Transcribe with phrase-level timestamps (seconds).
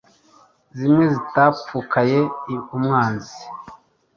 [0.77, 2.19] zimwe zitapfukaye
[2.75, 3.39] umwanzi